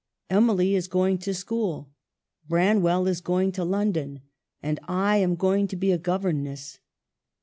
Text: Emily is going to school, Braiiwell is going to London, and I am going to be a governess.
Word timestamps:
Emily 0.31 0.73
is 0.73 0.87
going 0.87 1.19
to 1.19 1.31
school, 1.31 1.91
Braiiwell 2.49 3.07
is 3.07 3.21
going 3.21 3.51
to 3.51 3.63
London, 3.63 4.21
and 4.59 4.79
I 4.87 5.17
am 5.17 5.35
going 5.35 5.67
to 5.67 5.75
be 5.75 5.91
a 5.91 5.99
governess. 5.99 6.79